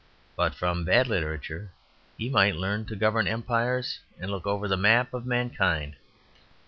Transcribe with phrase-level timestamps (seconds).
[0.35, 1.69] But from bad literature
[2.17, 5.95] he might learn to govern empires and look over the map of mankind.